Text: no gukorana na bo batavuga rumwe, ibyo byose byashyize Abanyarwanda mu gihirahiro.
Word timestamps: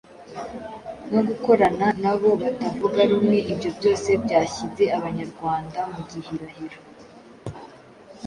no 1.11 1.21
gukorana 1.27 1.87
na 2.03 2.13
bo 2.19 2.29
batavuga 2.41 2.99
rumwe, 3.11 3.37
ibyo 3.51 3.69
byose 3.77 4.09
byashyize 4.23 4.83
Abanyarwanda 4.97 5.79
mu 5.91 6.01
gihirahiro. 6.09 6.77